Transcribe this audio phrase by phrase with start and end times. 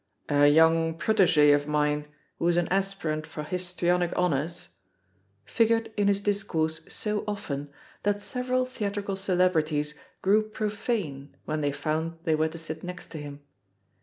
[0.29, 2.07] "A young protege of mine,
[2.39, 4.69] who is an aspirant for histrionic honours"
[5.45, 9.93] figured in his discourse so often that several theatrical celebri ties
[10.23, 13.41] grew profane when they found they were to sit next to him.